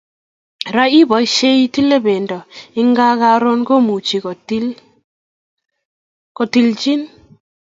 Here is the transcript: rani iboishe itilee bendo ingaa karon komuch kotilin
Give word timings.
rani 0.75 0.93
iboishe 1.01 1.49
itilee 1.65 2.01
bendo 2.05 2.37
ingaa 2.81 3.13
karon 3.21 3.59
komuch 3.67 4.09
kotilin 6.37 7.01